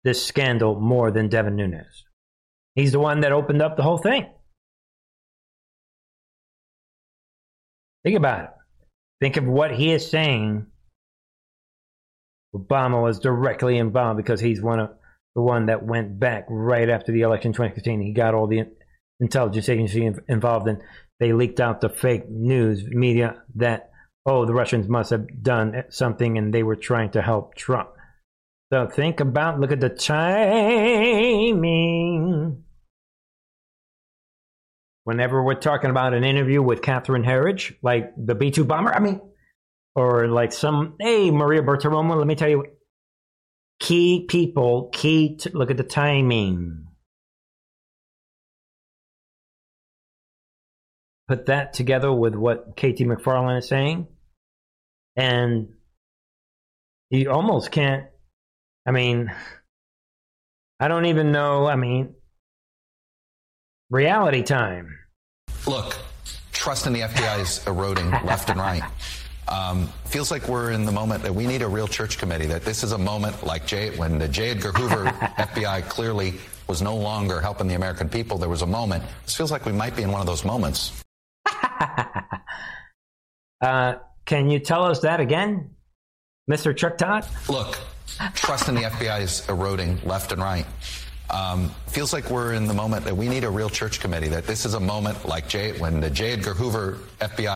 [0.04, 2.06] this scandal more than Devin Nunes.
[2.76, 4.28] He's the one that opened up the whole thing.
[8.04, 8.50] Think about it.
[9.20, 10.68] Think of what he is saying.
[12.58, 14.90] Obama was directly involved because he's one of
[15.36, 18.02] the one that went back right after the election 2016.
[18.02, 18.64] He got all the
[19.20, 20.82] intelligence agency involved and
[21.20, 23.90] they leaked out the fake news media that
[24.26, 27.90] oh the Russians must have done something and they were trying to help Trump.
[28.72, 30.74] So think about look at the timing.
[35.06, 39.00] Whenever we're talking about an interview with Catherine Herridge, like the B 2 bomber, I
[39.00, 39.22] mean,
[39.98, 42.66] or like some, hey, Maria Bartiromo, let me tell you,
[43.80, 46.86] key people, key, to, look at the timing.
[51.28, 53.04] Put that together with what K.T.
[53.04, 54.08] McFarland is saying,
[55.18, 55.70] and
[57.10, 58.06] you almost can't
[58.88, 59.34] I mean,
[60.80, 61.68] I don't even know.
[61.68, 62.16] I mean,
[63.90, 64.98] reality time.
[65.68, 65.98] Look,
[66.54, 68.84] trust in the FBI is eroding left and right.
[69.50, 72.48] Um, feels like we're in the moment that we need a real church committee.
[72.48, 74.50] That this is a moment like J, when the J.
[74.50, 75.06] Edgar Hoover
[75.38, 76.34] FBI clearly
[76.68, 78.38] was no longer helping the American people.
[78.38, 79.04] There was a moment.
[79.26, 81.04] This feels like we might be in one of those moments.
[83.62, 85.70] uh, can you tell us that again,
[86.50, 86.76] Mr.
[86.76, 87.26] Chuck Todd?
[87.48, 87.80] Look,
[88.36, 90.66] trust in the FBI is eroding left and right.
[91.30, 94.28] Um, feels like we're in the moment that we need a real church committee.
[94.30, 96.34] That this is a moment like J, when the J.
[96.34, 97.54] Edgar Hoover FBI.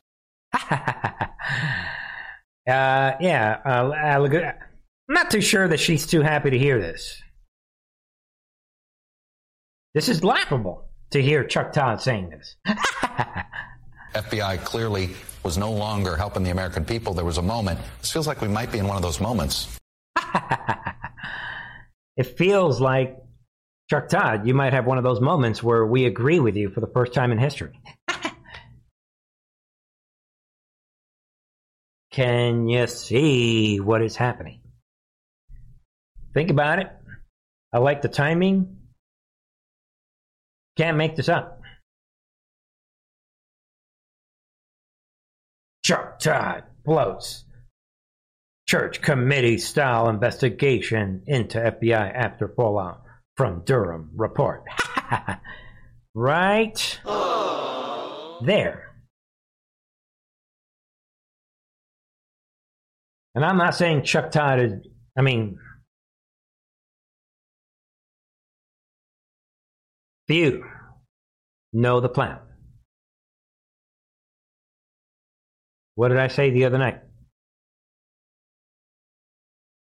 [2.67, 4.53] uh, yeah, uh, I'm
[5.07, 7.21] not too sure that she's too happy to hear this.
[9.93, 12.55] This is laughable to hear Chuck Todd saying this.
[14.13, 15.09] FBI clearly
[15.43, 17.13] was no longer helping the American people.
[17.13, 17.79] There was a moment.
[17.99, 19.77] This feels like we might be in one of those moments.
[22.17, 23.17] it feels like
[23.89, 26.79] Chuck Todd, you might have one of those moments where we agree with you for
[26.79, 27.77] the first time in history.
[32.11, 34.61] Can you see what is happening?
[36.33, 36.91] Think about it.
[37.73, 38.77] I like the timing.
[40.77, 41.61] Can't make this up.
[45.83, 47.45] Chuck Todd blows
[48.71, 53.01] church committee style investigation into FBI after fallout
[53.35, 54.63] from Durham report.
[56.15, 56.99] right
[58.45, 58.90] there.
[63.33, 64.73] And I'm not saying Chuck Todd is,
[65.17, 65.57] I mean,
[70.27, 70.65] few
[71.73, 72.39] know the plan.
[75.95, 76.99] What did I say the other night?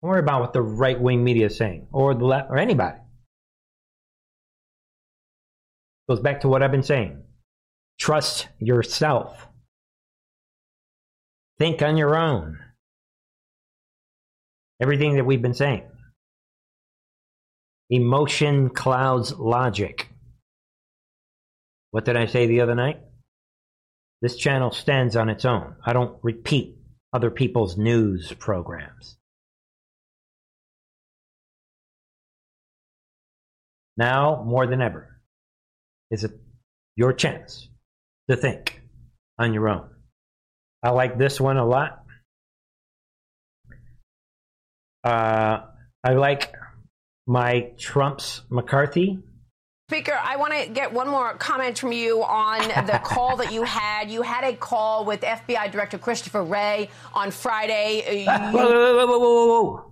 [0.03, 2.99] Don't worry about what the right wing media is saying or the left or anybody.
[6.09, 7.23] Goes back to what I've been saying.
[7.99, 9.47] Trust yourself.
[11.59, 12.59] Think on your own.
[14.81, 15.83] Everything that we've been saying.
[17.91, 20.09] Emotion clouds logic.
[21.91, 23.01] What did I say the other night?
[24.21, 25.77] This channel stands on its own.
[25.85, 26.77] I don't repeat
[27.13, 29.17] other people's news programs.
[33.97, 35.21] Now, more than ever,
[36.11, 36.33] is it
[36.95, 37.69] your chance
[38.29, 38.83] to think
[39.39, 39.89] on your own.
[40.83, 42.05] I like this one a lot.
[45.05, 45.61] Uh,
[46.05, 46.53] I like
[47.27, 49.19] my Trump's McCarthy.
[49.91, 53.63] Speaker, I want to get one more comment from you on the call that you
[53.63, 54.11] had.
[54.11, 58.23] You had a call with FBI Director Christopher Wray on Friday.
[58.25, 59.85] You- whoa, whoa, whoa, whoa, whoa.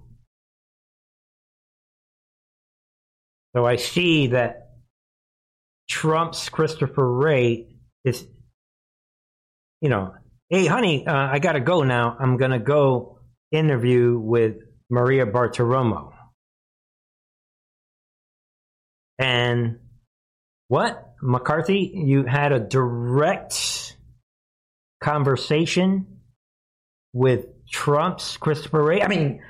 [3.55, 4.73] So I see that
[5.89, 7.69] Trump's Christopher Wray
[8.05, 8.27] is,
[9.81, 10.13] you know,
[10.51, 12.15] hey, honey, uh, I got to go now.
[12.21, 14.57] I'm going to go interview with
[14.91, 16.13] Maria Bartiromo.
[19.19, 19.79] And
[20.69, 21.15] what?
[21.23, 23.97] McCarthy, you had a direct
[25.01, 26.21] conversation
[27.13, 29.03] with Trump's Christopher Wray.
[29.03, 29.41] I mean,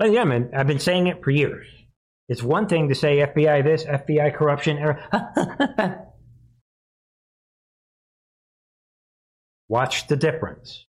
[0.00, 1.66] yeah, man, I've been saying it for years.
[2.28, 4.76] It's one thing to say FBI this, FBI corruption.
[9.68, 10.84] Watch the difference.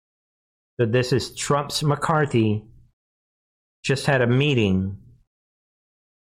[0.79, 2.65] So this is Trump's McCarthy
[3.83, 4.97] just had a meeting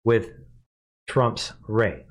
[0.04, 0.30] with
[1.08, 2.04] Trump's Wray.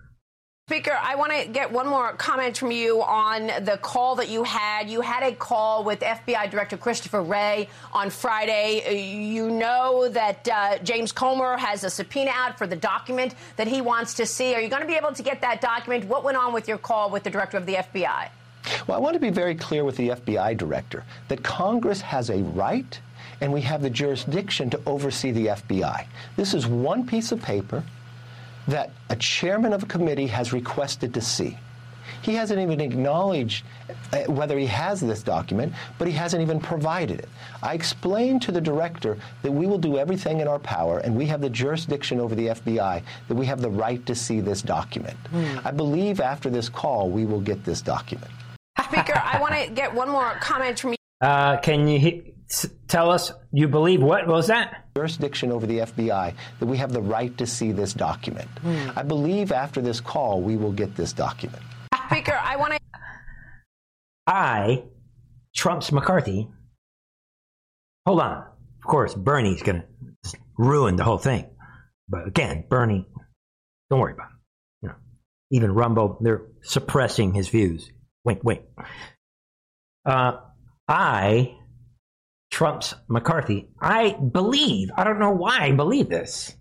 [0.68, 4.44] Speaker, I want to get one more comment from you on the call that you
[4.44, 4.88] had.
[4.88, 9.02] You had a call with FBI Director Christopher Wray on Friday.
[9.02, 13.82] You know that uh, James Comer has a subpoena out for the document that he
[13.82, 14.54] wants to see.
[14.54, 16.06] Are you going to be able to get that document?
[16.06, 18.30] What went on with your call with the director of the FBI?
[18.88, 22.38] Well, I want to be very clear with the FBI director that Congress has a
[22.38, 23.00] right
[23.42, 26.06] and we have the jurisdiction to oversee the FBI.
[26.36, 27.84] This is one piece of paper
[28.68, 31.58] that a chairman of a committee has requested to see.
[32.22, 33.64] He hasn't even acknowledged
[34.12, 37.30] uh, whether he has this document, but he hasn't even provided it.
[37.64, 41.28] I explained to the director that we will do everything in our power, and we
[41.28, 45.18] have the jurisdiction over the FBI, that we have the right to see this document.
[45.32, 45.66] Mm.
[45.66, 48.32] I believe after this call, we will get this document.
[49.40, 50.98] Speaker, I want to get one more comment from you.
[51.22, 52.34] Uh, can you he-
[52.88, 54.28] tell us you believe what?
[54.28, 54.86] what was that?
[54.96, 58.50] Jurisdiction over the FBI, that we have the right to see this document.
[58.64, 58.98] Mm.
[58.98, 61.62] I believe after this call, we will get this document.
[62.08, 62.80] Speaker, I want to.
[64.28, 64.84] I,
[65.56, 66.48] Trump's McCarthy.
[68.06, 68.38] Hold on.
[68.38, 69.84] Of course, Bernie's going
[70.24, 71.46] to ruin the whole thing.
[72.08, 73.08] But again, Bernie,
[73.90, 74.36] don't worry about it.
[74.82, 74.96] You know,
[75.52, 77.90] even Rumble, they're suppressing his views.
[78.24, 78.62] Wink, wink.
[80.06, 80.38] Uh,
[80.88, 81.56] I,
[82.52, 86.56] Trump's McCarthy, I believe, I don't know why I believe this,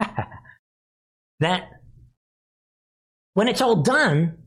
[1.40, 1.70] that
[3.34, 4.38] when it's all done,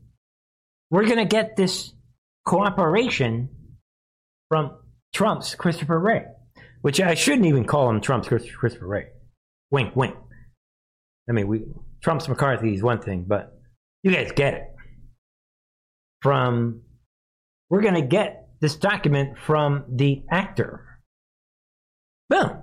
[0.90, 1.92] we're going to get this
[2.44, 3.48] cooperation
[4.48, 4.76] from
[5.12, 6.24] Trump's Christopher Wray,
[6.82, 9.06] which I shouldn't even call him Trump's Christopher Wray.
[9.70, 10.16] Wink, wink.
[11.28, 11.62] I mean, we
[12.02, 13.56] Trump's McCarthy is one thing, but
[14.02, 14.64] you guys get it.
[16.22, 16.82] From
[17.70, 20.84] we're going to get this document from the actor.
[22.28, 22.62] Boom.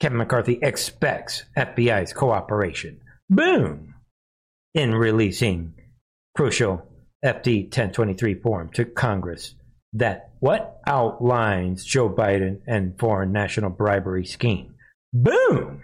[0.00, 3.00] Kevin McCarthy expects FBI's cooperation.
[3.30, 3.94] Boom
[4.74, 5.74] in releasing
[6.36, 6.86] crucial
[7.24, 9.54] FD 1023 form to Congress
[9.94, 14.74] that what outlines Joe Biden and foreign national bribery scheme.
[15.12, 15.82] Boom!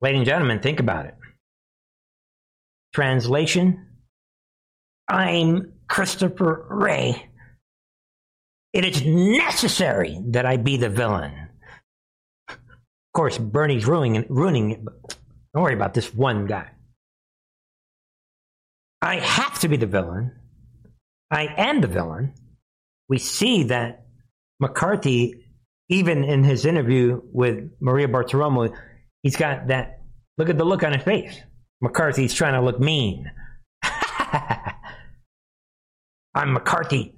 [0.00, 1.14] Ladies and gentlemen, think about it.
[2.94, 3.86] Translation
[5.08, 7.28] I'm Christopher Wray,
[8.72, 11.48] It is necessary that I be the villain.
[12.48, 12.56] Of
[13.12, 15.16] course, Bernie's ruining, ruining it, but
[15.52, 16.70] don't worry about this one guy.
[19.02, 20.30] I have to be the villain.
[21.28, 22.34] I am the villain.
[23.08, 24.06] We see that
[24.60, 25.44] McCarthy,
[25.88, 28.72] even in his interview with Maria Bartiromo,
[29.24, 30.02] he's got that
[30.38, 31.40] look at the look on his face.
[31.80, 33.28] McCarthy's trying to look mean.
[36.34, 37.14] I'm McCarthy.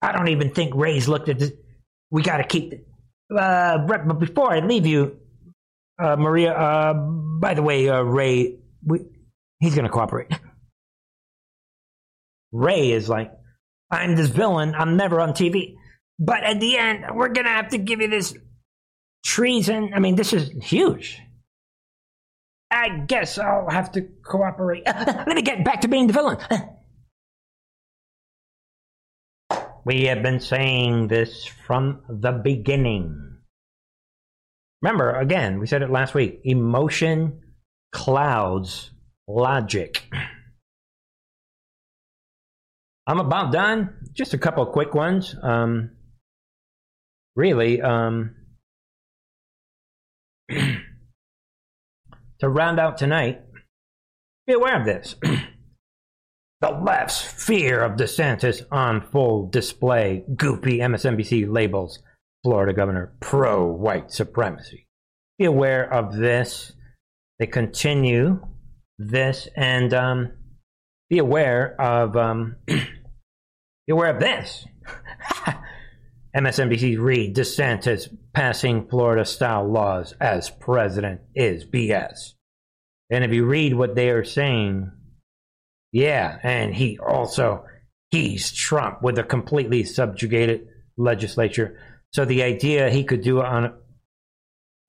[0.00, 1.52] I don't even think Wray's looked at this.
[2.10, 2.86] We got to keep it.
[3.34, 5.18] Uh, but before I leave you,
[5.98, 9.00] uh, Maria, uh, by the way, uh, Wray, we,
[9.60, 10.28] he's going to cooperate.
[12.50, 13.32] Wray is like,
[13.90, 14.74] I'm this villain.
[14.74, 15.76] I'm never on TV.
[16.18, 18.34] But at the end, we're going to have to give you this
[19.24, 19.92] treason.
[19.94, 21.20] I mean, this is huge.
[22.70, 24.84] I guess I'll have to cooperate.
[24.86, 26.38] Let me get back to being the villain.
[29.84, 33.38] we have been saying this from the beginning.
[34.80, 37.40] Remember, again, we said it last week emotion
[37.92, 38.90] clouds
[39.26, 40.08] logic.
[43.06, 43.96] I'm about done.
[44.12, 45.34] Just a couple quick ones.
[45.42, 45.90] Um,
[47.34, 48.36] really, um,
[50.48, 50.78] to
[52.48, 53.40] round out tonight,
[54.46, 55.16] be aware of this.
[56.62, 60.24] the left's fear of DeSantis on full display.
[60.30, 61.98] Goopy MSNBC labels
[62.44, 64.86] Florida governor pro white supremacy.
[65.38, 66.72] Be aware of this.
[67.40, 68.46] They continue
[68.96, 70.32] this and um,
[71.10, 72.84] be aware of um, be
[73.90, 74.64] aware of this.
[76.36, 82.34] MSNBC's read DeSantis passing Florida style laws as president is BS.
[83.10, 84.92] And if you read what they are saying,
[85.92, 87.64] yeah, and he also
[88.10, 91.78] he's Trump with a completely subjugated legislature.
[92.12, 93.74] So the idea he could do on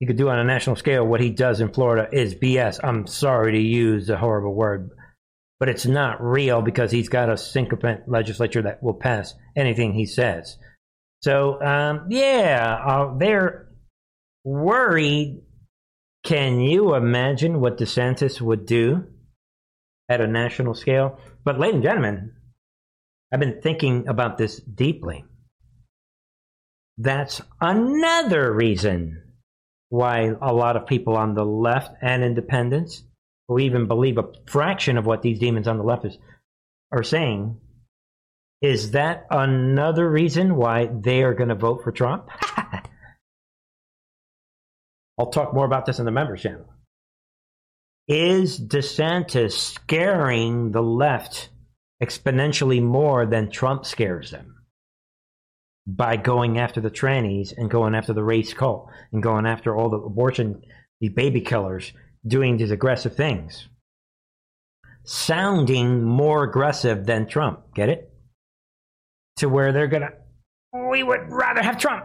[0.00, 2.80] he could do on a national scale what he does in Florida is BS.
[2.82, 4.90] I'm sorry to use a horrible word,
[5.60, 10.06] but it's not real because he's got a sycophant legislature that will pass anything he
[10.06, 10.58] says.
[11.22, 13.68] So, um, yeah, uh, they're
[14.42, 15.42] worried.
[16.24, 19.06] Can you imagine what DeSantis would do
[20.08, 21.18] at a national scale?
[21.44, 22.32] But, ladies and gentlemen,
[23.32, 25.24] I've been thinking about this deeply.
[26.98, 29.22] That's another reason
[29.88, 33.02] why a lot of people on the left and independents
[33.48, 36.16] who even believe a fraction of what these demons on the left is,
[36.90, 37.60] are saying,
[38.62, 42.28] is that another reason why they are going to vote for Trump?
[45.18, 46.73] I'll talk more about this in the members channel.
[48.06, 51.48] Is DeSantis scaring the left
[52.02, 54.56] exponentially more than Trump scares them
[55.86, 59.88] by going after the trannies and going after the race cult and going after all
[59.88, 60.62] the abortion,
[61.00, 61.92] the baby killers,
[62.26, 63.68] doing these aggressive things.
[65.04, 67.74] Sounding more aggressive than Trump.
[67.74, 68.10] Get it?
[69.38, 70.12] To where they're going to,
[70.90, 72.04] we would rather have Trump.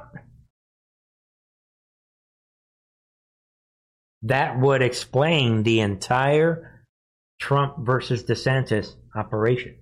[4.23, 6.85] That would explain the entire
[7.39, 9.77] Trump versus DeSantis operation.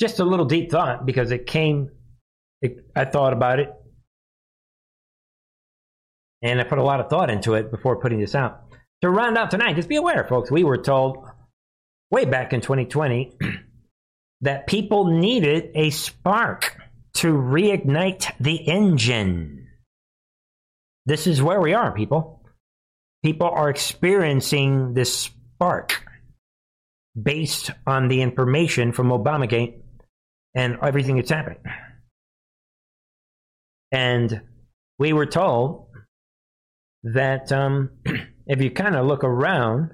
[0.00, 1.90] Just a little deep thought because it came,
[2.62, 3.70] it, I thought about it
[6.42, 8.62] and I put a lot of thought into it before putting this out.
[9.02, 11.26] To round out tonight, just be aware, folks, we were told
[12.10, 13.36] way back in 2020
[14.42, 16.76] that people needed a spark
[17.14, 19.68] to reignite the engine.
[21.06, 22.37] This is where we are, people.
[23.24, 26.04] People are experiencing this spark
[27.20, 29.80] based on the information from Obamagate
[30.54, 31.58] and everything that's happening.
[33.90, 34.42] And
[34.98, 35.88] we were told
[37.02, 37.90] that um,
[38.46, 39.90] if you kind of look around,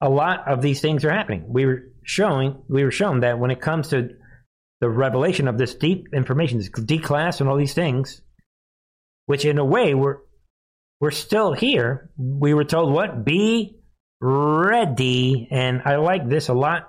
[0.00, 1.44] a lot of these things are happening.
[1.48, 4.10] We were showing, we were shown that when it comes to
[4.80, 8.20] the revelation of this deep information, this D class and all these things,
[9.26, 10.18] which in a way we're
[11.02, 12.10] we're still here.
[12.16, 13.24] We were told what?
[13.24, 13.76] Be
[14.20, 15.48] ready.
[15.50, 16.88] And I like this a lot.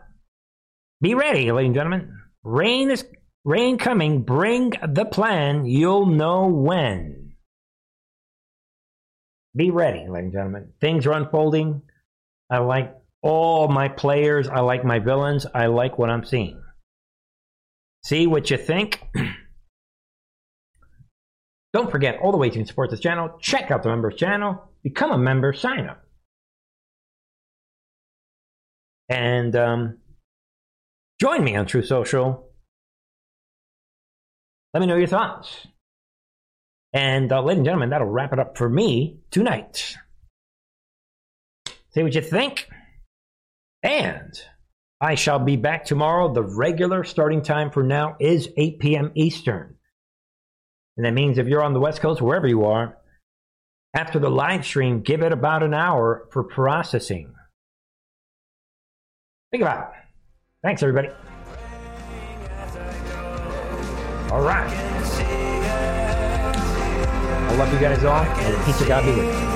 [1.01, 2.19] Be ready, ladies and gentlemen.
[2.43, 3.03] Rain is
[3.43, 4.21] rain coming.
[4.21, 5.65] Bring the plan.
[5.65, 7.33] You'll know when.
[9.55, 10.73] Be ready, ladies and gentlemen.
[10.79, 11.81] Things are unfolding.
[12.51, 14.47] I like all my players.
[14.47, 15.47] I like my villains.
[15.55, 16.61] I like what I'm seeing.
[18.05, 19.01] See what you think.
[21.73, 23.35] Don't forget all the ways you can support this channel.
[23.41, 24.69] Check out the members channel.
[24.83, 25.53] Become a member.
[25.53, 26.03] Sign up.
[29.09, 29.97] And um,
[31.19, 32.47] join me on Truth Social.
[34.73, 35.67] Let me know your thoughts.
[36.93, 39.95] And uh, ladies and gentlemen, that'll wrap it up for me tonight.
[41.91, 42.69] Say what you think.
[43.81, 44.33] And
[45.01, 46.31] I shall be back tomorrow.
[46.31, 49.11] The regular starting time for now is 8 p.m.
[49.15, 49.75] Eastern.
[50.97, 52.97] And that means if you're on the West Coast, wherever you are,
[53.95, 57.33] after the live stream, give it about an hour for processing.
[59.51, 59.99] Think about it.
[60.63, 61.09] Thanks, everybody.
[64.31, 64.69] All right.
[67.45, 69.52] I love you guys all, and peace of God be with you.